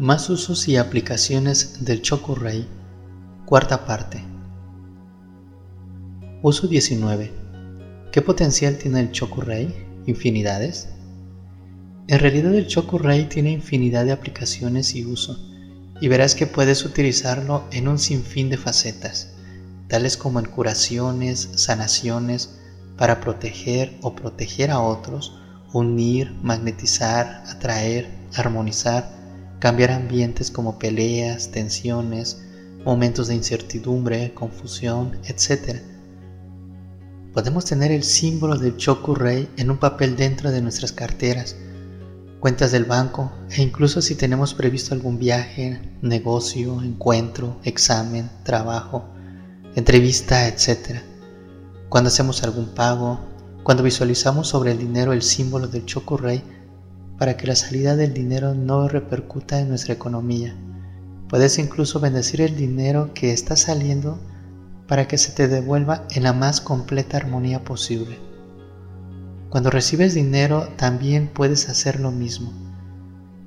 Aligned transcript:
Más 0.00 0.30
usos 0.30 0.66
y 0.66 0.78
aplicaciones 0.78 1.84
del 1.84 2.00
Chokurei. 2.00 2.66
Cuarta 3.44 3.84
parte. 3.84 4.24
Uso 6.40 6.66
19. 6.66 7.30
¿Qué 8.10 8.22
potencial 8.22 8.78
tiene 8.78 9.00
el 9.00 9.12
Chokurei? 9.12 9.68
¿Infinidades? 10.06 10.88
En 12.08 12.18
realidad 12.18 12.54
el 12.54 12.66
Chokurei 12.66 13.28
tiene 13.28 13.50
infinidad 13.50 14.06
de 14.06 14.12
aplicaciones 14.12 14.94
y 14.94 15.04
uso, 15.04 15.36
y 16.00 16.08
verás 16.08 16.34
que 16.34 16.46
puedes 16.46 16.86
utilizarlo 16.86 17.64
en 17.70 17.86
un 17.86 17.98
sinfín 17.98 18.48
de 18.48 18.56
facetas, 18.56 19.34
tales 19.86 20.16
como 20.16 20.38
en 20.40 20.46
curaciones, 20.46 21.50
sanaciones, 21.56 22.58
para 22.96 23.20
proteger 23.20 23.98
o 24.00 24.16
proteger 24.16 24.70
a 24.70 24.80
otros, 24.80 25.38
unir, 25.74 26.32
magnetizar, 26.42 27.44
atraer, 27.46 28.08
armonizar, 28.34 29.19
cambiar 29.60 29.92
ambientes 29.92 30.50
como 30.50 30.78
peleas, 30.78 31.52
tensiones, 31.52 32.42
momentos 32.84 33.28
de 33.28 33.34
incertidumbre, 33.34 34.32
confusión, 34.34 35.18
etc. 35.24 35.80
Podemos 37.34 37.66
tener 37.66 37.92
el 37.92 38.02
símbolo 38.02 38.56
del 38.56 38.76
Chokurei 38.76 39.48
en 39.56 39.70
un 39.70 39.76
papel 39.78 40.16
dentro 40.16 40.50
de 40.50 40.62
nuestras 40.62 40.92
carteras, 40.92 41.54
cuentas 42.40 42.72
del 42.72 42.86
banco 42.86 43.30
e 43.50 43.60
incluso 43.60 44.00
si 44.00 44.14
tenemos 44.14 44.54
previsto 44.54 44.94
algún 44.94 45.18
viaje, 45.18 45.78
negocio, 46.00 46.82
encuentro, 46.82 47.60
examen, 47.62 48.30
trabajo, 48.42 49.04
entrevista, 49.76 50.48
etc. 50.48 51.02
Cuando 51.90 52.08
hacemos 52.08 52.42
algún 52.42 52.74
pago, 52.74 53.20
cuando 53.62 53.82
visualizamos 53.82 54.48
sobre 54.48 54.72
el 54.72 54.78
dinero 54.78 55.12
el 55.12 55.20
símbolo 55.20 55.68
del 55.68 55.84
Chokurei, 55.84 56.42
para 57.20 57.36
que 57.36 57.46
la 57.46 57.54
salida 57.54 57.96
del 57.96 58.14
dinero 58.14 58.54
no 58.54 58.88
repercuta 58.88 59.60
en 59.60 59.68
nuestra 59.68 59.92
economía. 59.92 60.56
Puedes 61.28 61.58
incluso 61.58 62.00
bendecir 62.00 62.40
el 62.40 62.56
dinero 62.56 63.12
que 63.12 63.34
está 63.34 63.56
saliendo 63.56 64.18
para 64.88 65.06
que 65.06 65.18
se 65.18 65.32
te 65.32 65.46
devuelva 65.46 66.06
en 66.12 66.22
la 66.22 66.32
más 66.32 66.62
completa 66.62 67.18
armonía 67.18 67.62
posible. 67.62 68.18
Cuando 69.50 69.68
recibes 69.68 70.14
dinero 70.14 70.70
también 70.78 71.28
puedes 71.28 71.68
hacer 71.68 72.00
lo 72.00 72.10
mismo. 72.10 72.54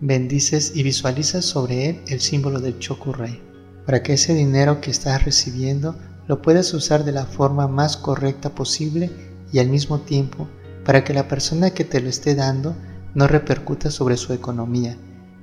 Bendices 0.01 0.73
y 0.75 0.83
visualizas 0.83 1.43
sobre 1.43 1.89
él 1.89 2.01
el 2.09 2.21
símbolo 2.21 2.59
del 2.59 2.77
Chokurei, 2.77 3.41
para 3.87 4.03
que 4.03 4.13
ese 4.13 4.35
dinero 4.35 4.81
que 4.81 4.91
estás 4.91 5.25
recibiendo 5.25 5.97
lo 6.27 6.43
puedas 6.43 6.71
usar 6.75 7.05
de 7.05 7.11
la 7.11 7.25
forma 7.25 7.67
más 7.67 7.97
correcta 7.97 8.53
posible 8.53 9.09
y 9.51 9.57
al 9.57 9.69
mismo 9.69 10.01
tiempo 10.01 10.47
para 10.85 11.03
que 11.03 11.15
la 11.15 11.27
persona 11.27 11.71
que 11.71 11.85
te 11.85 12.01
lo 12.01 12.09
esté 12.09 12.35
dando 12.35 12.75
no 13.15 13.27
repercuta 13.27 13.91
sobre 13.91 14.17
su 14.17 14.33
economía 14.33 14.97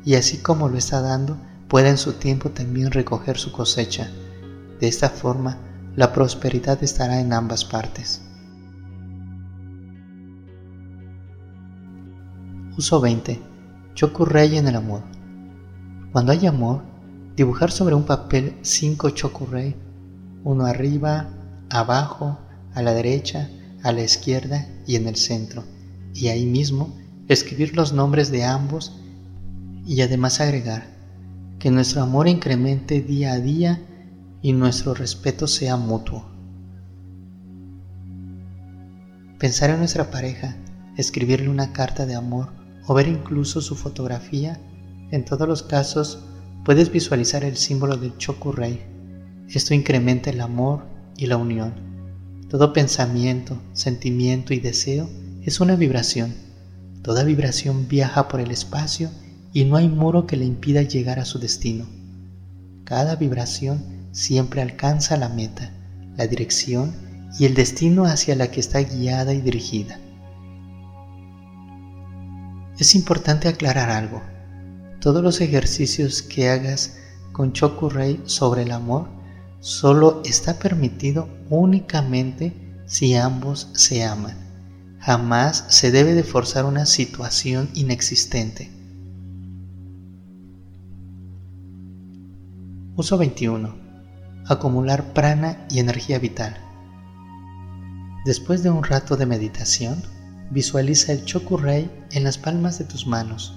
y 0.04 0.14
así 0.14 0.38
como 0.38 0.68
lo 0.68 0.78
está 0.78 1.00
dando, 1.00 1.36
pueda 1.68 1.88
en 1.88 1.98
su 1.98 2.14
tiempo 2.14 2.50
también 2.50 2.90
recoger 2.90 3.38
su 3.38 3.52
cosecha. 3.52 4.10
De 4.80 4.88
esta 4.88 5.10
forma, 5.10 5.58
la 5.94 6.12
prosperidad 6.12 6.82
estará 6.82 7.20
en 7.20 7.32
ambas 7.32 7.64
partes. 7.64 8.22
Uso 12.76 13.00
20. 13.00 13.40
Chokurrei 13.94 14.56
en 14.56 14.68
el 14.68 14.76
amor. 14.76 15.02
Cuando 16.12 16.32
hay 16.32 16.46
amor, 16.46 16.82
dibujar 17.36 17.70
sobre 17.70 17.94
un 17.94 18.04
papel 18.04 18.56
5 18.62 19.10
chokurrei, 19.10 19.76
uno 20.44 20.64
arriba, 20.64 21.28
abajo, 21.68 22.38
a 22.74 22.82
la 22.82 22.92
derecha, 22.92 23.50
a 23.82 23.92
la 23.92 24.02
izquierda 24.02 24.66
y 24.86 24.96
en 24.96 25.06
el 25.06 25.16
centro, 25.16 25.64
y 26.14 26.28
ahí 26.28 26.46
mismo 26.46 26.96
escribir 27.32 27.76
los 27.76 27.92
nombres 27.92 28.32
de 28.32 28.42
ambos 28.42 28.92
y 29.86 30.00
además 30.00 30.40
agregar 30.40 30.88
que 31.60 31.70
nuestro 31.70 32.02
amor 32.02 32.26
incremente 32.26 33.02
día 33.02 33.34
a 33.34 33.38
día 33.38 33.80
y 34.42 34.52
nuestro 34.52 34.94
respeto 34.94 35.46
sea 35.46 35.76
mutuo. 35.76 36.28
Pensar 39.38 39.70
en 39.70 39.78
nuestra 39.78 40.10
pareja, 40.10 40.56
escribirle 40.96 41.48
una 41.48 41.72
carta 41.72 42.04
de 42.04 42.16
amor 42.16 42.48
o 42.88 42.94
ver 42.94 43.06
incluso 43.06 43.60
su 43.60 43.76
fotografía, 43.76 44.60
en 45.12 45.24
todos 45.24 45.46
los 45.46 45.62
casos 45.62 46.24
puedes 46.64 46.90
visualizar 46.90 47.44
el 47.44 47.56
símbolo 47.56 47.96
del 47.96 48.18
Chokurei. 48.18 48.80
Esto 49.48 49.72
incrementa 49.72 50.30
el 50.30 50.40
amor 50.40 50.84
y 51.16 51.26
la 51.26 51.36
unión. 51.36 51.74
Todo 52.48 52.72
pensamiento, 52.72 53.56
sentimiento 53.72 54.52
y 54.52 54.58
deseo 54.58 55.08
es 55.42 55.60
una 55.60 55.76
vibración 55.76 56.49
Toda 57.02 57.24
vibración 57.24 57.88
viaja 57.88 58.28
por 58.28 58.40
el 58.40 58.50
espacio 58.50 59.10
y 59.54 59.64
no 59.64 59.76
hay 59.76 59.88
muro 59.88 60.26
que 60.26 60.36
le 60.36 60.44
impida 60.44 60.82
llegar 60.82 61.18
a 61.18 61.24
su 61.24 61.38
destino. 61.38 61.86
Cada 62.84 63.16
vibración 63.16 64.08
siempre 64.12 64.60
alcanza 64.60 65.16
la 65.16 65.30
meta, 65.30 65.72
la 66.16 66.26
dirección 66.26 66.92
y 67.38 67.46
el 67.46 67.54
destino 67.54 68.04
hacia 68.04 68.36
la 68.36 68.50
que 68.50 68.60
está 68.60 68.80
guiada 68.80 69.32
y 69.32 69.40
dirigida. 69.40 69.98
Es 72.78 72.94
importante 72.94 73.48
aclarar 73.48 73.88
algo. 73.88 74.22
Todos 75.00 75.22
los 75.22 75.40
ejercicios 75.40 76.20
que 76.20 76.50
hagas 76.50 76.98
con 77.32 77.54
Chokurei 77.54 78.20
sobre 78.26 78.62
el 78.62 78.72
amor 78.72 79.08
solo 79.60 80.20
está 80.26 80.58
permitido 80.58 81.28
únicamente 81.48 82.52
si 82.86 83.14
ambos 83.14 83.68
se 83.72 84.04
aman 84.04 84.49
Jamás 85.00 85.64
se 85.68 85.90
debe 85.90 86.12
de 86.12 86.22
forzar 86.22 86.66
una 86.66 86.84
situación 86.84 87.70
inexistente. 87.72 88.70
Uso 92.96 93.16
21. 93.16 93.74
Acumular 94.46 95.14
prana 95.14 95.66
y 95.70 95.78
energía 95.78 96.18
vital. 96.18 96.54
Después 98.26 98.62
de 98.62 98.68
un 98.68 98.84
rato 98.84 99.16
de 99.16 99.24
meditación, 99.24 100.02
visualiza 100.50 101.12
el 101.12 101.24
Chokurei 101.24 101.90
en 102.10 102.22
las 102.22 102.36
palmas 102.36 102.78
de 102.78 102.84
tus 102.84 103.06
manos 103.06 103.54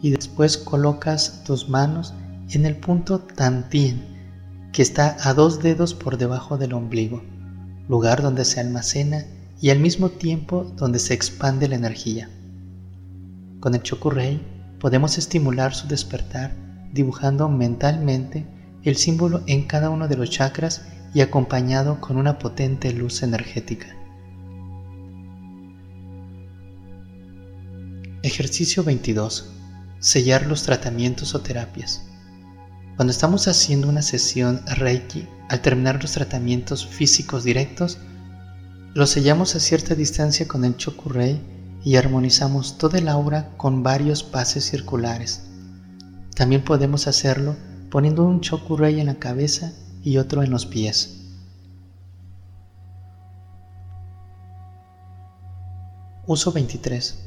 y 0.00 0.08
después 0.08 0.56
colocas 0.56 1.44
tus 1.44 1.68
manos 1.68 2.14
en 2.48 2.64
el 2.64 2.76
punto 2.76 3.18
Tantien, 3.18 4.70
que 4.72 4.80
está 4.80 5.18
a 5.20 5.34
dos 5.34 5.62
dedos 5.62 5.92
por 5.92 6.16
debajo 6.16 6.56
del 6.56 6.72
ombligo, 6.72 7.22
lugar 7.88 8.22
donde 8.22 8.46
se 8.46 8.60
almacena 8.60 9.26
y 9.60 9.70
al 9.70 9.80
mismo 9.80 10.10
tiempo 10.10 10.64
donde 10.76 10.98
se 10.98 11.14
expande 11.14 11.68
la 11.68 11.76
energía. 11.76 12.30
Con 13.60 13.74
el 13.74 13.82
Chokurei 13.82 14.40
podemos 14.78 15.18
estimular 15.18 15.74
su 15.74 15.88
despertar 15.88 16.52
dibujando 16.92 17.48
mentalmente 17.48 18.46
el 18.84 18.96
símbolo 18.96 19.42
en 19.46 19.66
cada 19.66 19.90
uno 19.90 20.08
de 20.08 20.16
los 20.16 20.30
chakras 20.30 20.86
y 21.12 21.20
acompañado 21.20 22.00
con 22.00 22.16
una 22.16 22.38
potente 22.38 22.92
luz 22.92 23.22
energética. 23.22 23.94
Ejercicio 28.22 28.84
22. 28.84 29.52
Sellar 30.00 30.46
los 30.46 30.62
tratamientos 30.62 31.34
o 31.34 31.40
terapias. 31.40 32.04
Cuando 32.96 33.10
estamos 33.10 33.48
haciendo 33.48 33.88
una 33.88 34.02
sesión 34.02 34.60
Reiki, 34.66 35.26
al 35.48 35.60
terminar 35.60 36.00
los 36.02 36.12
tratamientos 36.12 36.86
físicos 36.86 37.44
directos, 37.44 37.98
lo 38.98 39.06
sellamos 39.06 39.54
a 39.54 39.60
cierta 39.60 39.94
distancia 39.94 40.48
con 40.48 40.64
el 40.64 40.76
chokurei 40.76 41.40
y 41.84 41.94
armonizamos 41.94 42.78
toda 42.78 42.98
el 42.98 43.08
aura 43.08 43.56
con 43.56 43.84
varios 43.84 44.24
pases 44.24 44.64
circulares. 44.64 45.42
También 46.34 46.64
podemos 46.64 47.06
hacerlo 47.06 47.54
poniendo 47.92 48.24
un 48.24 48.40
chokurei 48.40 48.98
en 48.98 49.06
la 49.06 49.14
cabeza 49.14 49.72
y 50.02 50.16
otro 50.16 50.42
en 50.42 50.50
los 50.50 50.66
pies. 50.66 51.28
Uso 56.26 56.50
23. 56.50 57.20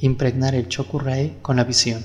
Impregnar 0.00 0.54
el 0.54 0.68
chokurei 0.68 1.36
con 1.42 1.56
la 1.56 1.64
visión. 1.64 2.02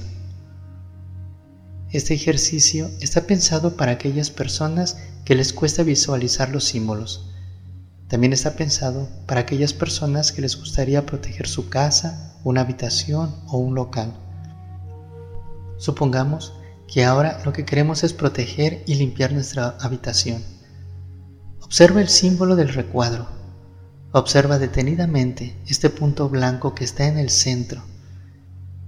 Este 1.92 2.14
ejercicio 2.14 2.90
está 3.00 3.22
pensado 3.22 3.78
para 3.78 3.94
aquellas 3.94 4.32
personas 4.32 4.98
que 5.24 5.36
les 5.36 5.54
cuesta 5.54 5.84
visualizar 5.84 6.50
los 6.50 6.66
símbolos 6.66 7.28
también 8.08 8.32
está 8.32 8.56
pensado 8.56 9.10
para 9.26 9.42
aquellas 9.42 9.74
personas 9.74 10.32
que 10.32 10.42
les 10.42 10.58
gustaría 10.58 11.06
proteger 11.06 11.48
su 11.48 11.70
casa, 11.70 12.38
una 12.44 12.62
habitación 12.62 13.36
o 13.48 13.58
un 13.58 13.76
local. 13.76 14.14
Supongamos 15.78 16.54
que 16.88 17.04
ahora 17.04 17.42
lo 17.44 17.52
que 17.52 17.66
queremos 17.66 18.06
es 18.06 18.14
proteger 18.14 18.84
y 18.88 18.96
limpiar 18.96 19.34
nuestra 19.34 19.76
habitación. 19.82 20.42
Observa 21.62 22.00
el 22.00 22.08
símbolo 22.08 22.56
del 22.56 22.70
recuadro. 22.70 23.28
Observa 24.14 24.58
detenidamente 24.58 25.58
este 25.68 25.90
punto 25.90 26.30
blanco 26.30 26.74
que 26.74 26.86
está 26.86 27.08
en 27.08 27.18
el 27.18 27.30
centro. 27.30 27.84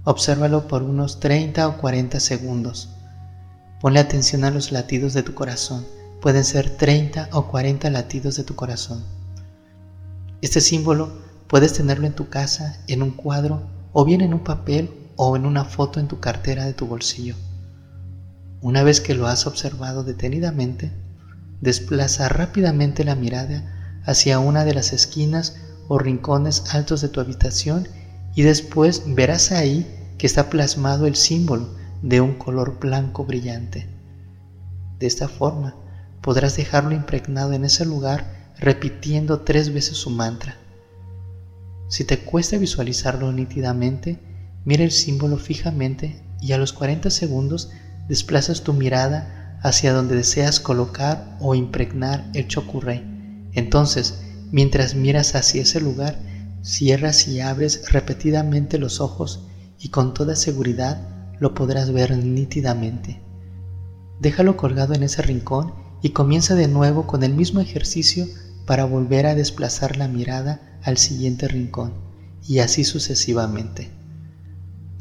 Obsérvalo 0.04 0.66
por 0.66 0.82
unos 0.82 1.20
30 1.20 1.68
o 1.68 1.76
40 1.76 2.18
segundos. 2.20 2.88
Ponle 3.82 4.00
atención 4.00 4.44
a 4.44 4.50
los 4.50 4.72
latidos 4.72 5.12
de 5.12 5.22
tu 5.22 5.34
corazón 5.34 5.84
pueden 6.20 6.44
ser 6.44 6.70
30 6.70 7.30
o 7.32 7.48
40 7.48 7.90
latidos 7.90 8.36
de 8.36 8.44
tu 8.44 8.54
corazón. 8.54 9.04
Este 10.42 10.60
símbolo 10.60 11.12
puedes 11.48 11.72
tenerlo 11.72 12.06
en 12.06 12.14
tu 12.14 12.28
casa, 12.28 12.78
en 12.86 13.02
un 13.02 13.10
cuadro, 13.10 13.68
o 13.92 14.04
bien 14.04 14.20
en 14.20 14.34
un 14.34 14.44
papel 14.44 14.90
o 15.16 15.36
en 15.36 15.46
una 15.46 15.64
foto 15.64 15.98
en 15.98 16.08
tu 16.08 16.20
cartera 16.20 16.64
de 16.64 16.74
tu 16.74 16.86
bolsillo. 16.86 17.34
Una 18.60 18.82
vez 18.82 19.00
que 19.00 19.14
lo 19.14 19.26
has 19.26 19.46
observado 19.46 20.04
detenidamente, 20.04 20.92
desplaza 21.60 22.28
rápidamente 22.28 23.04
la 23.04 23.14
mirada 23.14 24.00
hacia 24.04 24.38
una 24.38 24.64
de 24.64 24.74
las 24.74 24.92
esquinas 24.92 25.56
o 25.88 25.98
rincones 25.98 26.74
altos 26.74 27.00
de 27.00 27.08
tu 27.08 27.20
habitación 27.20 27.88
y 28.34 28.42
después 28.42 29.02
verás 29.06 29.50
ahí 29.50 29.86
que 30.18 30.26
está 30.26 30.50
plasmado 30.50 31.06
el 31.06 31.16
símbolo 31.16 31.74
de 32.02 32.20
un 32.20 32.34
color 32.34 32.78
blanco 32.78 33.24
brillante. 33.24 33.88
De 34.98 35.06
esta 35.06 35.28
forma 35.28 35.74
podrás 36.20 36.56
dejarlo 36.56 36.94
impregnado 36.94 37.52
en 37.52 37.64
ese 37.64 37.84
lugar 37.84 38.52
repitiendo 38.58 39.40
tres 39.40 39.72
veces 39.72 39.96
su 39.96 40.10
mantra. 40.10 40.56
Si 41.88 42.04
te 42.04 42.20
cuesta 42.20 42.58
visualizarlo 42.58 43.32
nítidamente, 43.32 44.18
mira 44.64 44.84
el 44.84 44.90
símbolo 44.90 45.38
fijamente 45.38 46.22
y 46.40 46.52
a 46.52 46.58
los 46.58 46.72
40 46.72 47.10
segundos 47.10 47.70
desplazas 48.08 48.62
tu 48.62 48.72
mirada 48.72 49.58
hacia 49.62 49.92
donde 49.92 50.16
deseas 50.16 50.60
colocar 50.60 51.36
o 51.40 51.54
impregnar 51.54 52.30
el 52.34 52.48
chokurei. 52.48 53.02
Entonces, 53.52 54.22
mientras 54.52 54.94
miras 54.94 55.34
hacia 55.34 55.62
ese 55.62 55.80
lugar, 55.80 56.18
cierras 56.62 57.26
y 57.28 57.40
abres 57.40 57.90
repetidamente 57.90 58.78
los 58.78 59.00
ojos 59.00 59.46
y 59.78 59.88
con 59.88 60.14
toda 60.14 60.36
seguridad 60.36 61.34
lo 61.38 61.54
podrás 61.54 61.92
ver 61.92 62.16
nítidamente. 62.16 63.20
Déjalo 64.20 64.56
colgado 64.56 64.94
en 64.94 65.02
ese 65.02 65.22
rincón 65.22 65.72
y 66.02 66.10
comienza 66.10 66.54
de 66.54 66.68
nuevo 66.68 67.06
con 67.06 67.22
el 67.22 67.34
mismo 67.34 67.60
ejercicio 67.60 68.26
para 68.66 68.84
volver 68.84 69.26
a 69.26 69.34
desplazar 69.34 69.96
la 69.96 70.08
mirada 70.08 70.78
al 70.82 70.98
siguiente 70.98 71.48
rincón 71.48 71.92
y 72.46 72.60
así 72.60 72.84
sucesivamente 72.84 74.00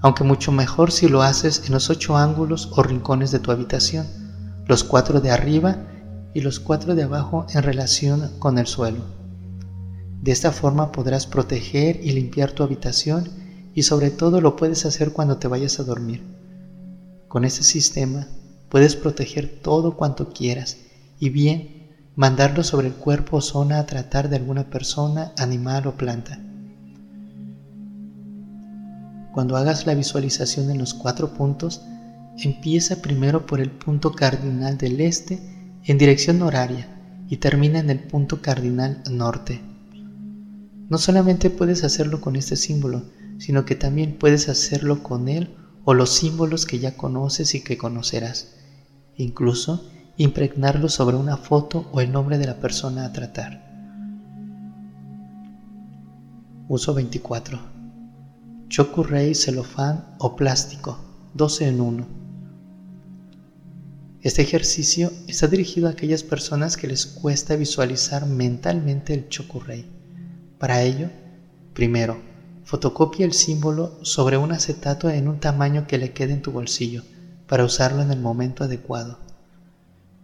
aunque 0.02 0.24
mucho 0.24 0.52
mejor 0.52 0.92
si 0.92 1.08
lo 1.08 1.22
haces 1.22 1.64
en 1.66 1.74
los 1.74 1.90
ocho 1.90 2.16
ángulos 2.18 2.70
o 2.74 2.84
rincones 2.84 3.32
de 3.32 3.40
tu 3.40 3.52
habitación, 3.52 4.08
los 4.66 4.84
cuatro 4.84 5.20
de 5.20 5.32
arriba 5.32 5.78
y 6.34 6.42
los 6.42 6.60
cuatro 6.60 6.96
de 6.96 7.04
abajo 7.04 7.46
en 7.54 7.64
relación 7.64 8.32
con 8.40 8.58
el 8.58 8.68
suelo. 8.68 9.04
De 10.22 10.32
esta 10.32 10.52
forma 10.52 10.92
podrás 10.92 11.28
proteger 11.28 12.00
y 12.04 12.12
limpiar 12.12 12.52
tu 12.52 12.64
habitación 12.64 13.30
y 13.74 13.84
sobre 13.84 14.10
todo 14.10 14.42
lo 14.42 14.56
puedes 14.56 14.86
hacer 14.86 15.12
cuando 15.12 15.38
te 15.38 15.48
vayas 15.48 15.80
a 15.80 15.84
dormir. 15.84 16.24
Con 17.28 17.46
este 17.46 17.64
sistema 17.64 18.28
puedes 18.70 18.96
proteger 18.96 19.60
todo 19.62 19.96
cuanto 19.98 20.32
quieras 20.32 20.78
y 21.20 21.30
bien 21.30 21.80
mandarlo 22.16 22.64
sobre 22.64 22.88
el 22.88 22.94
cuerpo 22.94 23.38
o 23.38 23.42
zona 23.42 23.80
a 23.80 23.86
tratar 23.86 24.30
de 24.30 24.38
alguna 24.38 24.70
persona, 24.70 25.32
animal 25.38 25.88
o 25.88 25.96
planta. 25.96 26.40
Cuando 29.34 29.56
hagas 29.56 29.86
la 29.86 29.94
visualización 29.94 30.72
en 30.72 30.80
los 30.80 30.94
cuatro 30.94 31.34
puntos, 31.34 31.82
empieza 32.38 33.02
primero 33.02 33.46
por 33.46 33.62
el 33.62 33.72
punto 33.72 34.12
cardinal 34.12 34.78
del 34.78 35.00
este 35.02 35.40
en 35.84 35.98
dirección 35.98 36.42
horaria 36.42 36.88
y 37.30 37.38
termina 37.38 37.80
en 37.80 37.90
el 37.90 38.00
punto 38.00 38.42
cardinal 38.42 39.04
norte. 39.10 39.62
No 40.90 40.98
solamente 40.98 41.50
puedes 41.50 41.84
hacerlo 41.84 42.20
con 42.20 42.36
este 42.36 42.56
símbolo, 42.56 43.04
sino 43.38 43.64
que 43.64 43.76
también 43.76 44.18
puedes 44.18 44.50
hacerlo 44.50 45.04
con 45.04 45.30
él 45.30 45.56
o 45.86 45.94
los 45.94 46.10
símbolos 46.10 46.66
que 46.66 46.80
ya 46.80 46.98
conoces 46.98 47.54
y 47.56 47.62
que 47.62 47.78
conocerás. 47.78 48.56
Incluso 49.16 49.90
impregnarlo 50.20 50.90
sobre 50.90 51.16
una 51.16 51.38
foto 51.38 51.88
o 51.94 52.02
el 52.02 52.12
nombre 52.12 52.38
de 52.38 52.46
la 52.46 52.56
persona 52.56 53.06
a 53.06 53.14
tratar. 53.14 53.64
Uso 56.68 56.94
24. 56.94 57.58
Chokurei 58.68 59.34
celofán 59.34 60.18
o 60.20 60.36
plástico, 60.36 61.00
12 61.36 61.68
en 61.70 61.80
1. 61.80 62.08
Este 64.22 64.42
ejercicio 64.42 65.10
está 65.30 65.48
dirigido 65.48 65.88
a 65.88 65.92
aquellas 65.92 66.24
personas 66.24 66.76
que 66.76 66.88
les 66.88 67.06
cuesta 67.06 67.56
visualizar 67.56 68.26
mentalmente 68.26 69.14
el 69.14 69.30
Chokurei. 69.30 69.86
Para 70.58 70.82
ello, 70.82 71.08
primero, 71.74 72.18
fotocopia 72.66 73.26
el 73.26 73.32
símbolo 73.32 73.98
sobre 74.04 74.36
un 74.36 74.52
acetato 74.52 75.10
en 75.10 75.30
un 75.30 75.40
tamaño 75.40 75.88
que 75.88 75.98
le 75.98 76.12
quede 76.12 76.34
en 76.34 76.42
tu 76.42 76.52
bolsillo 76.52 77.04
para 77.48 77.64
usarlo 77.64 78.02
en 78.02 78.12
el 78.12 78.20
momento 78.20 78.66
adecuado. 78.66 79.29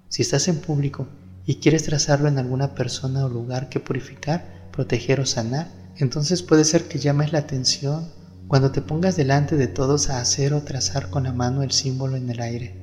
Si 0.09 0.21
estás 0.21 0.47
en 0.47 0.57
público 0.57 1.07
y 1.45 1.55
quieres 1.55 1.83
trazarlo 1.83 2.27
en 2.27 2.37
alguna 2.37 2.73
persona 2.73 3.25
o 3.25 3.29
lugar 3.29 3.69
que 3.69 3.79
purificar, 3.79 4.43
proteger 4.71 5.19
o 5.19 5.25
sanar, 5.25 5.67
entonces 5.97 6.41
puede 6.41 6.65
ser 6.65 6.87
que 6.87 6.99
llames 6.99 7.31
la 7.31 7.39
atención 7.39 8.07
cuando 8.47 8.71
te 8.71 8.81
pongas 8.81 9.15
delante 9.15 9.55
de 9.55 9.67
todos 9.67 10.09
a 10.09 10.19
hacer 10.19 10.53
o 10.53 10.61
trazar 10.61 11.09
con 11.09 11.23
la 11.23 11.33
mano 11.33 11.63
el 11.63 11.71
símbolo 11.71 12.15
en 12.15 12.29
el 12.29 12.41
aire. 12.41 12.75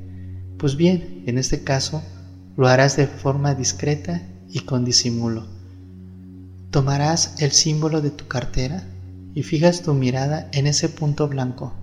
Pues 0.58 0.76
bien, 0.76 1.22
en 1.26 1.38
este 1.38 1.62
caso, 1.62 2.02
lo 2.56 2.68
harás 2.68 2.96
de 2.96 3.06
forma 3.06 3.54
discreta 3.54 4.22
y 4.48 4.60
con 4.60 4.84
disimulo. 4.84 5.46
Tomarás 6.70 7.34
el 7.38 7.52
símbolo 7.52 8.00
de 8.00 8.10
tu 8.10 8.26
cartera 8.26 8.88
y 9.34 9.42
fijas 9.42 9.82
tu 9.82 9.94
mirada 9.94 10.48
en 10.52 10.66
ese 10.66 10.88
punto 10.88 11.28
blanco, 11.28 11.74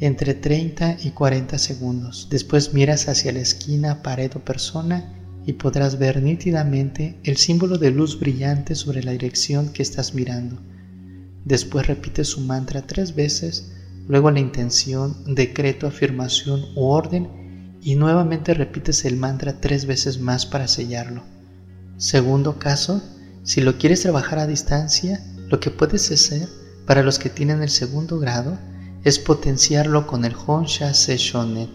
entre 0.00 0.34
30 0.34 0.98
y 1.04 1.10
40 1.10 1.58
segundos. 1.58 2.28
Después 2.30 2.74
miras 2.74 3.08
hacia 3.08 3.32
la 3.32 3.40
esquina, 3.40 4.02
pared 4.02 4.30
o 4.34 4.40
persona 4.40 5.14
y 5.46 5.54
podrás 5.54 5.98
ver 5.98 6.22
nítidamente 6.22 7.18
el 7.22 7.36
símbolo 7.36 7.78
de 7.78 7.90
luz 7.90 8.18
brillante 8.18 8.74
sobre 8.74 9.02
la 9.02 9.12
dirección 9.12 9.72
que 9.72 9.82
estás 9.82 10.14
mirando. 10.14 10.58
Después 11.44 11.86
repite 11.86 12.24
su 12.24 12.40
mantra 12.40 12.82
tres 12.82 13.14
veces, 13.14 13.72
luego 14.08 14.30
la 14.30 14.40
intención, 14.40 15.16
decreto, 15.34 15.86
afirmación 15.86 16.64
u 16.74 16.84
orden 16.84 17.78
y 17.82 17.96
nuevamente 17.96 18.54
repites 18.54 19.04
el 19.04 19.16
mantra 19.16 19.60
tres 19.60 19.84
veces 19.84 20.18
más 20.18 20.46
para 20.46 20.68
sellarlo. 20.68 21.22
Segundo 21.98 22.58
caso, 22.58 23.02
si 23.42 23.60
lo 23.60 23.76
quieres 23.76 24.00
trabajar 24.00 24.38
a 24.38 24.46
distancia, 24.46 25.22
lo 25.48 25.60
que 25.60 25.70
puedes 25.70 26.10
hacer 26.10 26.48
para 26.86 27.02
los 27.02 27.18
que 27.18 27.28
tienen 27.28 27.62
el 27.62 27.68
segundo 27.68 28.18
grado 28.18 28.58
es 29.04 29.18
potenciarlo 29.18 30.06
con 30.06 30.24
el 30.24 30.34
Honsha 30.34 30.92
Seshonet. 30.94 31.70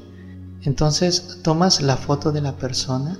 Entonces 0.64 1.40
tomas 1.44 1.82
la 1.82 1.96
foto 1.96 2.32
de 2.32 2.42
la 2.42 2.58
persona, 2.58 3.18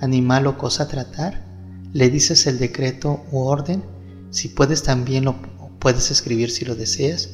animal 0.00 0.46
o 0.46 0.58
cosa 0.58 0.82
a 0.82 0.88
tratar, 0.88 1.44
le 1.92 2.10
dices 2.10 2.46
el 2.46 2.58
decreto 2.58 3.24
u 3.30 3.38
orden, 3.38 3.82
si 4.30 4.48
puedes 4.48 4.82
también 4.82 5.24
lo 5.24 5.36
Puedes 5.84 6.10
escribir 6.10 6.50
si 6.50 6.64
lo 6.64 6.76
deseas, 6.76 7.28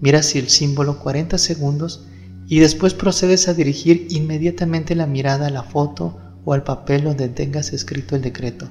miras 0.00 0.34
el 0.34 0.48
símbolo 0.48 0.98
40 0.98 1.38
segundos 1.38 2.04
y 2.48 2.58
después 2.58 2.94
procedes 2.94 3.46
a 3.46 3.54
dirigir 3.54 4.08
inmediatamente 4.10 4.96
la 4.96 5.06
mirada 5.06 5.46
a 5.46 5.50
la 5.50 5.62
foto 5.62 6.18
o 6.44 6.52
al 6.52 6.64
papel 6.64 7.04
donde 7.04 7.28
tengas 7.28 7.72
escrito 7.72 8.16
el 8.16 8.22
decreto. 8.22 8.68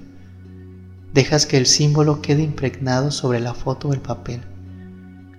Dejas 1.13 1.45
que 1.45 1.55
el 1.55 1.65
símbolo 1.65 2.21
quede 2.21 2.43
impregnado 2.43 3.09
sobre 3.09 3.39
la 3.39 3.53
foto 3.53 3.87
o 3.87 3.93
el 3.93 4.01
papel. 4.01 4.41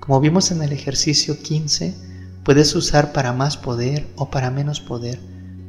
Como 0.02 0.18
vimos 0.18 0.50
en 0.50 0.60
el 0.62 0.72
ejercicio 0.72 1.40
15, 1.40 1.94
puedes 2.42 2.74
usar 2.74 3.12
para 3.12 3.32
más 3.32 3.56
poder 3.56 4.08
o 4.16 4.30
para 4.30 4.50
menos 4.50 4.80
poder. 4.80 5.20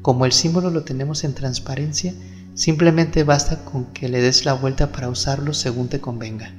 Como 0.02 0.26
el 0.26 0.32
símbolo 0.32 0.72
lo 0.72 0.84
tenemos 0.84 1.24
en 1.24 1.36
transparencia, 1.36 2.16
simplemente 2.56 3.24
basta 3.24 3.64
con 3.64 3.94
que 3.94 4.10
le 4.10 4.24
des 4.24 4.44
la 4.44 4.54
vuelta 4.54 4.92
para 4.92 5.08
usarlo 5.10 5.54
según 5.54 5.88
te 5.88 6.02
convenga. 6.02 6.52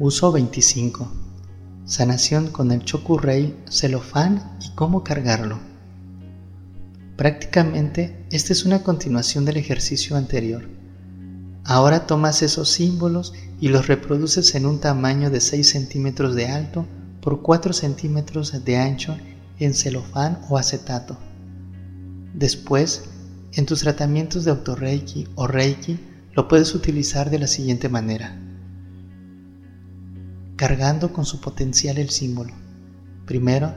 Uso 0.00 0.32
25. 0.32 1.08
Sanación 1.84 2.48
con 2.48 2.72
el 2.72 2.84
Chokurei, 2.84 3.54
celofán 3.70 4.56
y 4.60 4.74
cómo 4.74 5.04
cargarlo. 5.04 5.60
Prácticamente, 7.16 8.26
esta 8.32 8.52
es 8.52 8.64
una 8.64 8.82
continuación 8.82 9.44
del 9.44 9.58
ejercicio 9.58 10.16
anterior. 10.16 10.77
Ahora 11.70 12.06
tomas 12.06 12.40
esos 12.40 12.70
símbolos 12.70 13.34
y 13.60 13.68
los 13.68 13.88
reproduces 13.88 14.54
en 14.54 14.64
un 14.64 14.80
tamaño 14.80 15.28
de 15.28 15.42
6 15.42 15.68
centímetros 15.68 16.34
de 16.34 16.46
alto 16.46 16.86
por 17.20 17.42
4 17.42 17.74
centímetros 17.74 18.64
de 18.64 18.78
ancho 18.78 19.18
en 19.58 19.74
celofán 19.74 20.40
o 20.48 20.56
acetato. 20.56 21.18
Después, 22.32 23.10
en 23.52 23.66
tus 23.66 23.80
tratamientos 23.80 24.46
de 24.46 24.52
autorreiki 24.52 25.28
o 25.34 25.46
reiki, 25.46 26.00
lo 26.32 26.48
puedes 26.48 26.74
utilizar 26.74 27.28
de 27.28 27.38
la 27.38 27.46
siguiente 27.46 27.90
manera 27.90 28.34
cargando 30.56 31.12
con 31.12 31.26
su 31.26 31.42
potencial 31.42 31.98
el 31.98 32.08
símbolo. 32.08 32.54
Primero, 33.26 33.74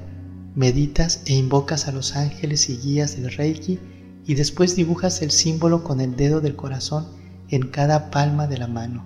meditas 0.56 1.24
e 1.26 1.36
invocas 1.36 1.90
a 1.90 1.92
los 1.92 2.16
ángeles 2.16 2.70
y 2.70 2.78
guías 2.78 3.18
del 3.18 3.34
Reiki 3.34 3.80
y 4.26 4.36
después 4.36 4.78
dibujas 4.78 5.22
el 5.22 5.32
símbolo 5.32 5.84
con 5.84 6.00
el 6.00 6.16
dedo 6.16 6.40
del 6.40 6.56
corazón 6.56 7.21
en 7.52 7.68
cada 7.68 8.10
palma 8.10 8.48
de 8.48 8.58
la 8.58 8.68
mano. 8.68 9.06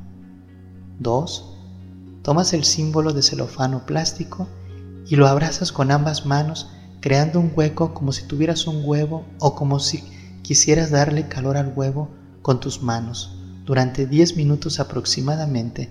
2. 1.00 1.54
Tomas 2.22 2.54
el 2.54 2.64
símbolo 2.64 3.12
de 3.12 3.22
celofano 3.22 3.86
plástico 3.86 4.48
y 5.08 5.16
lo 5.16 5.28
abrazas 5.28 5.72
con 5.72 5.92
ambas 5.92 6.26
manos 6.26 6.70
creando 7.02 7.40
un 7.40 7.52
hueco 7.56 7.94
como 7.94 8.12
si 8.12 8.26
tuvieras 8.28 8.66
un 8.66 8.82
huevo 8.84 9.26
o 9.40 9.56
como 9.56 9.80
si 9.80 10.04
quisieras 10.42 10.92
darle 10.92 11.28
calor 11.28 11.58
al 11.58 11.74
huevo 11.76 12.10
con 12.42 12.60
tus 12.60 12.82
manos 12.82 13.38
durante 13.66 14.06
10 14.06 14.38
minutos 14.38 14.80
aproximadamente 14.80 15.90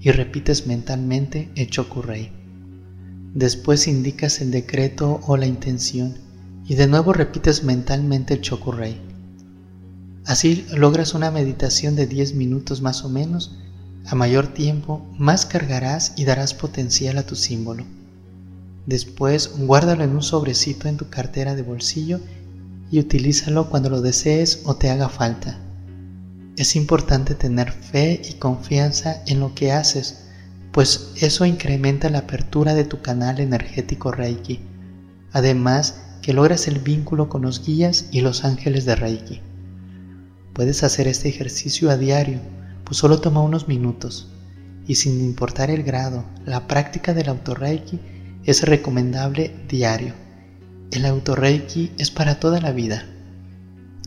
y 0.00 0.10
repites 0.10 0.66
mentalmente 0.66 1.50
el 1.54 1.68
Chokurei. 1.68 2.32
Después 3.34 3.86
indicas 3.86 4.40
el 4.40 4.50
decreto 4.50 5.20
o 5.26 5.36
la 5.36 5.46
intención 5.46 6.14
y 6.66 6.74
de 6.74 6.86
nuevo 6.86 7.12
repites 7.12 7.62
mentalmente 7.62 8.34
el 8.34 8.40
Chokurei. 8.40 9.09
Así 10.30 10.64
logras 10.70 11.14
una 11.14 11.32
meditación 11.32 11.96
de 11.96 12.06
10 12.06 12.36
minutos 12.36 12.82
más 12.82 13.04
o 13.04 13.08
menos. 13.08 13.50
A 14.06 14.14
mayor 14.14 14.46
tiempo, 14.46 15.04
más 15.18 15.44
cargarás 15.44 16.12
y 16.14 16.24
darás 16.24 16.54
potencial 16.54 17.18
a 17.18 17.24
tu 17.24 17.34
símbolo. 17.34 17.84
Después, 18.86 19.50
guárdalo 19.58 20.04
en 20.04 20.10
un 20.10 20.22
sobrecito 20.22 20.86
en 20.86 20.98
tu 20.98 21.10
cartera 21.10 21.56
de 21.56 21.62
bolsillo 21.62 22.20
y 22.92 23.00
utilízalo 23.00 23.70
cuando 23.70 23.90
lo 23.90 24.02
desees 24.02 24.60
o 24.66 24.76
te 24.76 24.88
haga 24.88 25.08
falta. 25.08 25.58
Es 26.56 26.76
importante 26.76 27.34
tener 27.34 27.72
fe 27.72 28.22
y 28.24 28.34
confianza 28.34 29.24
en 29.26 29.40
lo 29.40 29.52
que 29.56 29.72
haces, 29.72 30.26
pues 30.70 31.10
eso 31.16 31.44
incrementa 31.44 32.08
la 32.08 32.18
apertura 32.18 32.74
de 32.74 32.84
tu 32.84 33.02
canal 33.02 33.40
energético 33.40 34.12
Reiki. 34.12 34.60
Además, 35.32 35.96
que 36.22 36.34
logras 36.34 36.68
el 36.68 36.78
vínculo 36.78 37.28
con 37.28 37.42
los 37.42 37.66
guías 37.66 38.04
y 38.12 38.20
los 38.20 38.44
ángeles 38.44 38.84
de 38.84 38.94
Reiki. 38.94 39.40
Puedes 40.52 40.82
hacer 40.82 41.08
este 41.08 41.28
ejercicio 41.28 41.90
a 41.90 41.96
diario, 41.96 42.40
pues 42.84 42.98
solo 42.98 43.20
toma 43.20 43.42
unos 43.42 43.68
minutos, 43.68 44.28
y 44.86 44.96
sin 44.96 45.20
importar 45.20 45.70
el 45.70 45.82
grado, 45.82 46.24
la 46.44 46.66
práctica 46.66 47.14
del 47.14 47.28
autorreiki 47.28 48.00
es 48.44 48.62
recomendable 48.62 49.54
diario. 49.68 50.14
El 50.90 51.06
autorreiki 51.06 51.92
es 51.98 52.10
para 52.10 52.40
toda 52.40 52.60
la 52.60 52.72
vida. 52.72 53.04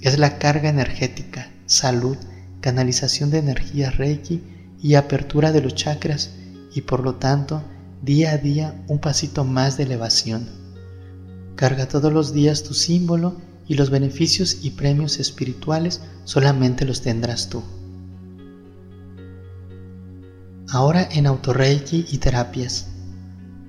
Es 0.02 0.20
la 0.20 0.38
carga 0.38 0.70
energética, 0.70 1.50
salud, 1.66 2.18
canalización 2.60 3.32
de 3.32 3.38
energía 3.38 3.90
reiki 3.92 4.44
y 4.82 4.96
apertura 4.96 5.54
de 5.54 5.62
los 5.62 5.76
chakras 5.76 6.32
y 6.76 6.82
por 6.82 7.02
lo 7.02 7.16
tanto 7.16 7.64
día 8.02 8.32
a 8.32 8.38
día 8.38 8.84
un 8.88 9.00
pasito 9.00 9.46
más 9.46 9.78
de 9.78 9.84
elevación. 9.84 10.50
Carga 11.56 11.88
todos 11.88 12.12
los 12.12 12.34
días 12.34 12.64
tu 12.64 12.74
símbolo 12.74 13.38
y 13.68 13.76
los 13.76 13.90
beneficios 13.90 14.60
y 14.62 14.72
premios 14.72 15.20
espirituales 15.20 16.02
solamente 16.26 16.86
los 16.86 17.02
tendrás 17.02 17.50
tú. 17.50 17.64
Ahora 20.70 21.08
en 21.12 21.28
autorreiki 21.28 22.06
y 22.12 22.18
terapias, 22.18 22.88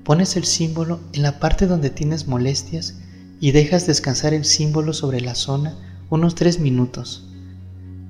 pones 0.05 0.37
el 0.37 0.45
símbolo 0.45 1.01
en 1.13 1.23
la 1.23 1.39
parte 1.39 1.67
donde 1.67 1.91
tienes 1.91 2.27
molestias 2.27 2.95
y 3.41 3.53
dejas 3.53 3.87
descansar 3.87 4.33
el 4.33 4.45
símbolo 4.45 4.93
sobre 4.93 5.21
la 5.21 5.35
zona 5.35 5.77
unos 6.11 6.35
3 6.35 6.61
minutos. 6.61 7.29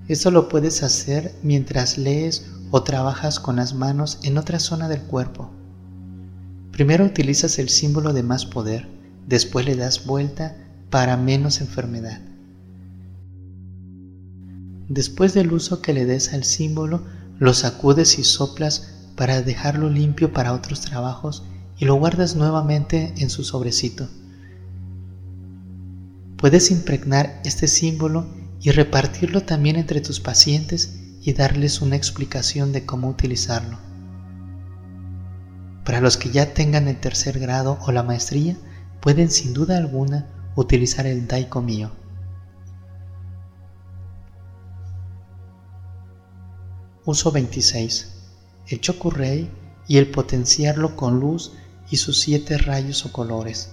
Esto 0.07 0.31
lo 0.31 0.49
puedes 0.49 0.83
hacer 0.83 1.35
mientras 1.43 1.99
lees 1.99 2.47
o 2.71 2.83
trabajas 2.83 3.41
con 3.41 3.57
las 3.57 3.75
manos 3.75 4.19
en 4.23 4.37
otra 4.38 4.61
zona 4.61 4.88
del 4.88 5.00
cuerpo. 5.00 5.50
Primero 6.73 7.05
utilizas 7.05 7.59
el 7.59 7.69
símbolo 7.69 8.12
de 8.12 8.23
más 8.23 8.47
poder, 8.47 8.88
después 9.26 9.64
le 9.64 9.76
das 9.76 10.07
vuelta 10.07 10.57
para 10.94 11.16
menos 11.16 11.60
enfermedad. 11.60 12.20
Después 14.88 15.34
del 15.34 15.52
uso 15.52 15.82
que 15.82 15.92
le 15.92 16.04
des 16.04 16.32
al 16.32 16.44
símbolo, 16.44 17.02
lo 17.40 17.52
sacudes 17.52 18.16
y 18.20 18.22
soplas 18.22 18.94
para 19.16 19.42
dejarlo 19.42 19.90
limpio 19.90 20.32
para 20.32 20.52
otros 20.52 20.82
trabajos 20.82 21.42
y 21.78 21.84
lo 21.84 21.96
guardas 21.96 22.36
nuevamente 22.36 23.12
en 23.16 23.28
su 23.28 23.42
sobrecito. 23.42 24.08
Puedes 26.36 26.70
impregnar 26.70 27.40
este 27.44 27.66
símbolo 27.66 28.28
y 28.60 28.70
repartirlo 28.70 29.40
también 29.40 29.74
entre 29.74 30.00
tus 30.00 30.20
pacientes 30.20 30.96
y 31.20 31.32
darles 31.32 31.82
una 31.82 31.96
explicación 31.96 32.70
de 32.70 32.86
cómo 32.86 33.08
utilizarlo. 33.08 33.80
Para 35.84 36.00
los 36.00 36.16
que 36.16 36.30
ya 36.30 36.54
tengan 36.54 36.86
el 36.86 37.00
tercer 37.00 37.40
grado 37.40 37.80
o 37.84 37.90
la 37.90 38.04
maestría, 38.04 38.56
pueden 39.00 39.32
sin 39.32 39.54
duda 39.54 39.76
alguna 39.76 40.28
utilizar 40.56 41.06
el 41.06 41.26
Daiko 41.26 41.61
mío. 41.61 41.90
Uso 47.04 47.32
26. 47.32 48.12
El 48.68 48.80
Chokurei 48.80 49.50
y 49.87 49.99
el 49.99 50.11
potenciarlo 50.11 50.96
con 50.96 51.20
luz 51.20 51.52
y 51.90 51.96
sus 51.96 52.20
siete 52.20 52.56
rayos 52.56 53.04
o 53.04 53.12
colores. 53.12 53.70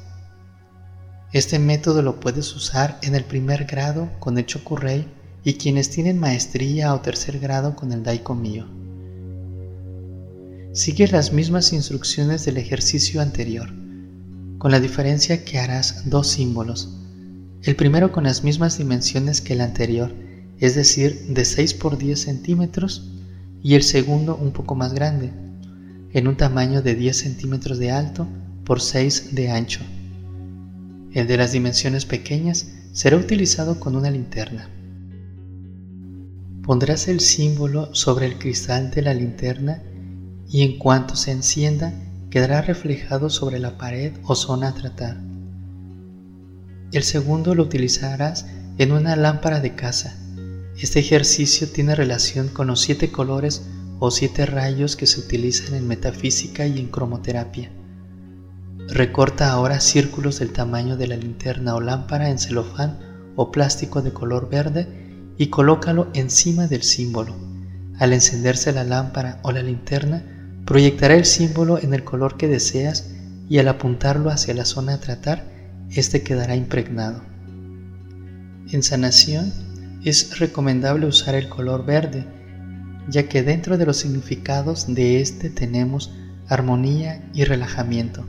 Este 1.31 1.59
método 1.59 2.01
lo 2.01 2.19
puedes 2.19 2.53
usar 2.55 3.00
en 3.03 3.15
el 3.15 3.23
primer 3.23 3.65
grado 3.65 4.09
con 4.19 4.38
el 4.38 4.45
Chokurei 4.45 5.07
y 5.43 5.53
quienes 5.53 5.89
tienen 5.89 6.19
maestría 6.19 6.93
o 6.93 7.01
tercer 7.01 7.39
grado 7.39 7.75
con 7.75 7.93
el 7.93 8.03
Daiko 8.03 8.35
mío. 8.35 8.67
Sigue 10.73 11.07
las 11.07 11.31
mismas 11.31 11.71
instrucciones 11.73 12.45
del 12.45 12.57
ejercicio 12.57 13.21
anterior 13.21 13.80
con 14.62 14.70
la 14.70 14.80
diferencia 14.80 15.44
que 15.44 15.58
harás 15.58 16.08
dos 16.08 16.27
símbolos. 16.27 16.96
El 17.63 17.75
primero 17.75 18.12
con 18.12 18.25
las 18.25 18.44
mismas 18.44 18.77
dimensiones 18.77 19.41
que 19.41 19.53
el 19.53 19.62
anterior, 19.62 20.13
es 20.60 20.75
decir, 20.75 21.30
de 21.30 21.46
6 21.46 21.74
por 21.74 21.98
10 21.98 22.22
centímetros, 22.22 23.10
y 23.63 23.74
el 23.74 23.82
segundo 23.82 24.36
un 24.36 24.51
poco 24.51 24.75
más 24.75 24.94
grande, 24.94 25.32
en 26.13 26.27
un 26.27 26.38
tamaño 26.38 26.84
de 26.84 26.94
10 26.94 27.18
centímetros 27.18 27.80
de 27.80 27.89
alto 27.89 28.27
por 28.63 28.82
6 28.82 29.34
de 29.34 29.50
ancho. 29.50 29.80
El 31.12 31.25
de 31.25 31.38
las 31.38 31.53
dimensiones 31.53 32.06
pequeñas 32.06 32.68
será 32.94 33.18
utilizado 33.18 33.80
con 33.80 33.96
una 33.96 34.12
linterna. 34.12 34.70
Pondrás 36.62 37.08
el 37.08 37.20
símbolo 37.20 37.96
sobre 37.96 38.27
el 38.27 38.38
cristal 38.38 38.91
de 38.91 39.01
la 39.01 39.15
linterna 39.15 39.82
y 40.48 40.62
en 40.62 40.77
cuanto 40.77 41.15
se 41.15 41.32
encienda 41.32 42.11
quedará 42.31 42.61
reflejado 42.61 43.29
sobre 43.29 43.59
la 43.59 43.77
pared 43.77 44.13
o 44.23 44.33
zona 44.33 44.69
a 44.69 44.73
tratar. 44.73 45.17
El 46.91 47.03
segundo 47.03 47.53
lo 47.53 47.63
utilizarás 47.63 48.47
en 48.77 48.93
una 48.93 49.15
lámpara 49.15 49.59
de 49.59 49.75
casa. 49.75 50.17
Este 50.77 51.00
ejercicio 51.00 51.69
tiene 51.69 51.93
relación 51.93 52.47
con 52.47 52.67
los 52.67 52.79
siete 52.79 53.11
colores 53.11 53.67
o 54.00 54.09
siete 54.11 54.45
rayos 54.45 54.95
que 54.95 55.05
se 55.05 55.19
utilizan 55.19 55.75
en 55.75 55.88
metafísica 55.88 56.65
y 56.65 56.79
en 56.79 56.88
cromoterapia. 56.88 57.71
Recorta 58.88 59.51
ahora 59.51 59.79
círculos 59.79 60.39
del 60.39 60.53
tamaño 60.53 60.97
de 60.97 61.07
la 61.07 61.17
linterna 61.17 61.75
o 61.75 61.81
lámpara 61.81 62.29
en 62.29 62.39
celofán 62.39 63.00
o 63.35 63.51
plástico 63.51 64.01
de 64.01 64.13
color 64.13 64.50
verde 64.50 65.33
y 65.38 65.47
colócalo 65.47 66.09
encima 66.13 66.67
del 66.67 66.83
símbolo. 66.83 67.35
Al 68.00 68.13
encenderse 68.13 68.71
la 68.71 68.83
lámpara 68.83 69.39
o 69.43 69.51
la 69.51 69.61
linterna, 69.61 70.40
Proyectará 70.65 71.15
el 71.15 71.25
símbolo 71.25 71.80
en 71.80 71.94
el 71.94 72.03
color 72.03 72.38
que 72.38 72.48
deseas 72.48 73.10
y 73.50 73.58
al 73.60 73.68
apuntarlo 73.68 74.30
hacia 74.30 74.53
la 74.53 74.65
zona 74.65 74.94
a 74.94 75.00
tratar, 75.00 75.46
este 75.89 76.24
quedará 76.24 76.56
impregnado. 76.56 77.22
En 78.72 78.84
sanación 78.84 79.51
es 80.06 80.39
recomendable 80.39 81.06
usar 81.06 81.36
el 81.36 81.50
color 81.50 81.86
verde, 81.86 82.25
ya 83.10 83.27
que 83.27 83.44
dentro 83.44 83.77
de 83.77 83.86
los 83.86 83.98
significados 83.98 84.94
de 84.94 85.20
este 85.20 85.50
tenemos 85.50 86.12
armonía 86.48 87.30
y 87.34 87.44
relajamiento. 87.44 88.25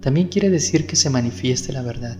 También 0.00 0.28
quiere 0.28 0.50
decir 0.50 0.86
que 0.86 0.96
se 0.96 1.10
manifieste 1.10 1.72
la 1.72 1.82
verdad. 1.82 2.16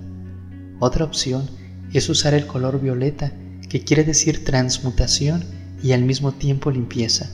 Otra 0.80 1.04
opción 1.04 1.48
es 1.92 2.08
usar 2.08 2.34
el 2.34 2.46
color 2.46 2.80
violeta, 2.80 3.32
que 3.68 3.84
quiere 3.84 4.04
decir 4.04 4.44
transmutación 4.44 5.44
y 5.82 5.92
al 5.92 6.02
mismo 6.02 6.32
tiempo 6.32 6.70
limpieza. 6.70 7.30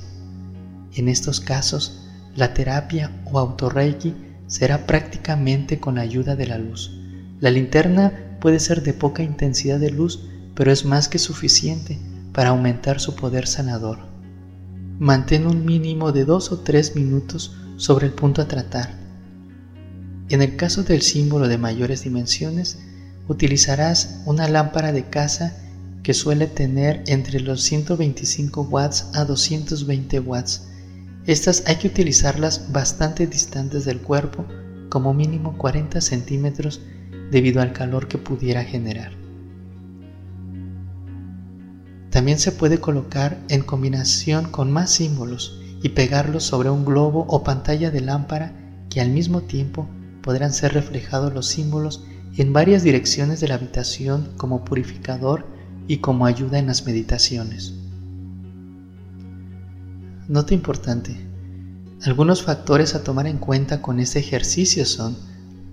En 0.94 1.08
estos 1.08 1.40
casos, 1.40 2.00
la 2.34 2.54
terapia 2.54 3.22
o 3.30 3.38
autorreiki 3.38 4.14
será 4.46 4.86
prácticamente 4.86 5.78
con 5.78 5.96
la 5.96 6.00
ayuda 6.00 6.34
de 6.34 6.46
la 6.46 6.58
luz. 6.58 6.92
La 7.38 7.50
linterna 7.50 8.36
puede 8.40 8.58
ser 8.58 8.82
de 8.82 8.92
poca 8.92 9.22
intensidad 9.22 9.78
de 9.78 9.90
luz, 9.90 10.28
pero 10.54 10.72
es 10.72 10.84
más 10.84 11.08
que 11.08 11.18
suficiente 11.18 11.98
para 12.32 12.50
aumentar 12.50 13.00
su 13.00 13.14
poder 13.14 13.46
sanador. 13.46 13.98
Mantén 14.98 15.46
un 15.46 15.64
mínimo 15.64 16.12
de 16.12 16.24
dos 16.24 16.52
o 16.52 16.60
tres 16.60 16.96
minutos 16.96 17.56
sobre 17.76 18.06
el 18.06 18.12
punto 18.12 18.42
a 18.42 18.48
tratar. 18.48 18.90
En 20.28 20.42
el 20.42 20.56
caso 20.56 20.82
del 20.82 21.02
símbolo 21.02 21.48
de 21.48 21.58
mayores 21.58 22.04
dimensiones, 22.04 22.78
utilizarás 23.28 24.20
una 24.26 24.48
lámpara 24.48 24.92
de 24.92 25.08
casa 25.08 25.56
que 26.02 26.14
suele 26.14 26.46
tener 26.46 27.04
entre 27.06 27.40
los 27.40 27.62
125 27.62 28.62
watts 28.62 29.06
a 29.14 29.24
220 29.24 30.20
watts 30.20 30.69
estas 31.26 31.64
hay 31.66 31.76
que 31.76 31.88
utilizarlas 31.88 32.72
bastante 32.72 33.26
distantes 33.26 33.84
del 33.84 34.00
cuerpo, 34.00 34.46
como 34.88 35.14
mínimo 35.14 35.56
40 35.58 36.00
centímetros 36.00 36.80
debido 37.30 37.62
al 37.62 37.72
calor 37.72 38.08
que 38.08 38.18
pudiera 38.18 38.64
generar. 38.64 39.12
También 42.10 42.38
se 42.38 42.52
puede 42.52 42.78
colocar 42.78 43.38
en 43.48 43.62
combinación 43.62 44.50
con 44.50 44.72
más 44.72 44.90
símbolos 44.90 45.60
y 45.82 45.90
pegarlos 45.90 46.44
sobre 46.44 46.70
un 46.70 46.84
globo 46.84 47.24
o 47.28 47.44
pantalla 47.44 47.90
de 47.90 48.00
lámpara 48.00 48.52
que 48.90 49.00
al 49.00 49.10
mismo 49.10 49.42
tiempo 49.42 49.88
podrán 50.22 50.52
ser 50.52 50.74
reflejados 50.74 51.32
los 51.32 51.46
símbolos 51.46 52.04
en 52.36 52.52
varias 52.52 52.82
direcciones 52.82 53.40
de 53.40 53.48
la 53.48 53.54
habitación 53.54 54.32
como 54.36 54.64
purificador 54.64 55.46
y 55.86 55.98
como 55.98 56.26
ayuda 56.26 56.58
en 56.58 56.66
las 56.66 56.84
meditaciones. 56.84 57.79
Nota 60.30 60.54
importante. 60.54 61.16
Algunos 62.06 62.42
factores 62.44 62.94
a 62.94 63.02
tomar 63.02 63.26
en 63.26 63.38
cuenta 63.38 63.82
con 63.82 63.98
este 63.98 64.20
ejercicio 64.20 64.86
son, 64.86 65.16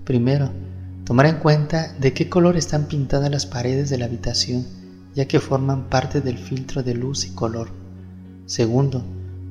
primero, 0.04 0.50
Tomar 1.04 1.24
en 1.24 1.36
cuenta 1.36 1.94
de 1.98 2.12
qué 2.12 2.28
color 2.28 2.58
están 2.58 2.86
pintadas 2.86 3.30
las 3.30 3.46
paredes 3.46 3.88
de 3.88 3.96
la 3.96 4.04
habitación, 4.04 4.66
ya 5.14 5.26
que 5.26 5.40
forman 5.40 5.88
parte 5.88 6.20
del 6.20 6.36
filtro 6.36 6.82
de 6.82 6.92
luz 6.92 7.24
y 7.24 7.30
color. 7.30 7.70
Segundo, 8.44 9.02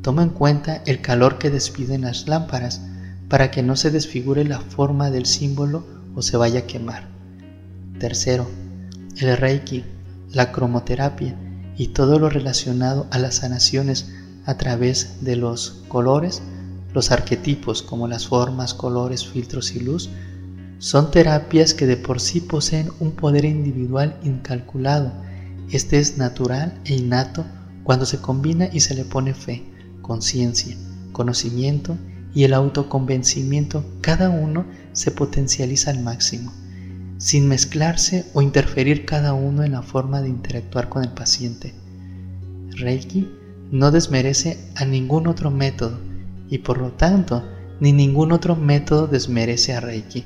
toma 0.04 0.22
en 0.22 0.30
cuenta 0.30 0.84
el 0.86 1.02
calor 1.02 1.40
que 1.40 1.50
despiden 1.50 2.02
las 2.02 2.28
lámparas 2.28 2.82
para 3.28 3.50
que 3.50 3.64
no 3.64 3.76
se 3.76 3.90
desfigure 3.90 4.44
la 4.44 4.60
forma 4.60 5.10
del 5.10 5.26
símbolo 5.26 5.84
o 6.14 6.22
se 6.22 6.38
vaya 6.38 6.60
a 6.60 6.68
quemar. 6.68 7.08
Tercero, 7.98 8.48
el 9.16 9.36
reiki, 9.36 9.84
la 10.34 10.52
cromoterapia 10.52 11.36
y 11.76 11.88
todo 11.88 12.20
lo 12.20 12.30
relacionado 12.30 13.08
a 13.10 13.18
las 13.18 13.38
sanaciones 13.38 14.14
a 14.48 14.58
través 14.58 15.18
de 15.22 15.36
los 15.36 15.84
colores, 15.90 16.42
los 16.94 17.12
arquetipos 17.12 17.84
como 17.84 18.08
las 18.08 18.28
formas, 18.28 18.74
colores, 18.74 19.28
filtros 19.28 19.76
y 19.76 19.82
luz, 19.82 20.10
son 20.80 21.12
terapias 21.12 21.74
que 21.74 21.86
de 21.86 21.98
por 21.98 22.22
sí 22.22 22.40
poseen 22.40 22.90
un 23.00 23.12
poder 23.12 23.44
individual 23.44 24.18
incalculado. 24.24 25.12
Este 25.70 26.00
es 26.00 26.18
natural 26.18 26.80
e 26.86 26.96
innato 26.96 27.46
cuando 27.84 28.06
se 28.06 28.20
combina 28.20 28.70
y 28.72 28.80
se 28.80 28.96
le 28.96 29.04
pone 29.04 29.34
fe, 29.34 29.66
conciencia, 30.02 30.78
conocimiento 31.12 31.98
y 32.34 32.46
el 32.46 32.54
autoconvencimiento, 32.54 33.84
cada 34.00 34.30
uno 34.30 34.66
se 34.94 35.12
potencializa 35.12 35.92
al 35.92 36.02
máximo, 36.02 36.54
sin 37.18 37.50
mezclarse 37.50 38.26
o 38.34 38.42
interferir 38.42 39.06
cada 39.06 39.34
uno 39.34 39.64
en 39.64 39.74
la 39.74 39.82
forma 39.82 40.22
de 40.22 40.30
interactuar 40.30 40.88
con 40.88 41.04
el 41.04 41.12
paciente. 41.12 41.74
Reiki 42.70 43.28
no 43.72 43.92
desmerece 43.92 44.60
a 44.76 44.86
ningún 44.86 45.28
otro 45.28 45.52
método 45.52 46.00
y 46.50 46.60
por 46.60 46.78
lo 46.78 46.92
tanto 46.92 47.44
ni 47.80 47.92
ningún 47.92 48.32
otro 48.32 48.56
método 48.56 49.08
desmerece 49.08 49.74
a 49.74 49.80
Reiki. 49.80 50.26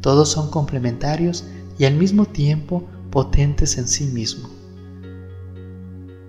Todos 0.00 0.30
son 0.30 0.50
complementarios 0.50 1.44
y 1.78 1.84
al 1.84 1.94
mismo 1.94 2.26
tiempo 2.26 2.88
potentes 3.10 3.78
en 3.78 3.88
sí 3.88 4.04
mismo. 4.04 4.48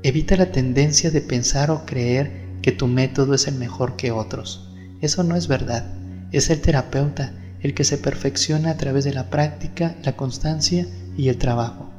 Evita 0.03 0.35
la 0.35 0.51
tendencia 0.51 1.11
de 1.11 1.21
pensar 1.21 1.71
o 1.71 1.85
creer 1.85 2.47
que 2.61 2.71
tu 2.71 2.87
método 2.87 3.33
es 3.33 3.47
el 3.47 3.55
mejor 3.55 3.95
que 3.95 4.11
otros. 4.11 4.69
Eso 5.01 5.23
no 5.23 5.35
es 5.35 5.47
verdad. 5.47 5.93
Es 6.31 6.49
el 6.49 6.61
terapeuta 6.61 7.33
el 7.61 7.73
que 7.73 7.83
se 7.83 7.97
perfecciona 7.97 8.71
a 8.71 8.77
través 8.77 9.03
de 9.03 9.13
la 9.13 9.29
práctica, 9.29 9.95
la 10.03 10.15
constancia 10.15 10.87
y 11.17 11.29
el 11.29 11.37
trabajo. 11.37 11.96